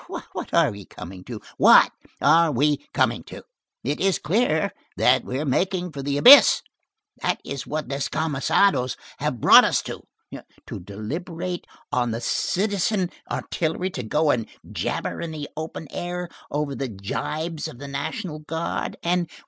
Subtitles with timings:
[0.07, 1.41] What are we coming to?
[1.57, 1.91] What
[2.23, 3.43] are we coming to?
[3.83, 6.63] It is clear that we are making for the abyss.
[7.21, 10.01] That is what the descamisados have brought us to!
[10.65, 13.91] To deliberate on the citizen artillery!
[13.91, 18.97] To go and jabber in the open air over the jibes of the National Guard!